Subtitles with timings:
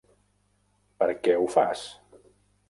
[1.03, 1.85] Per què ho fas?